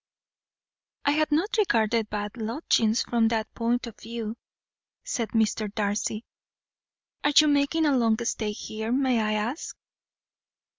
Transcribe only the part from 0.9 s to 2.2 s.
"I had not regarded